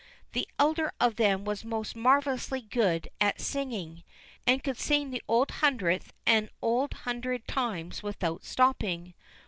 The 0.33 0.47
elder 0.57 0.91
of 0.99 1.17
them 1.17 1.45
was 1.45 1.63
most 1.63 1.95
marvelously 1.95 2.59
good 2.59 3.07
at 3.21 3.39
singing, 3.39 4.03
and 4.47 4.63
could 4.63 4.79
sing 4.79 5.11
the 5.11 5.21
Old 5.27 5.51
Hundredth 5.51 6.11
an 6.25 6.49
old 6.59 6.93
hundred 6.95 7.47
times 7.47 8.01
without 8.01 8.43
stopping. 8.43 9.13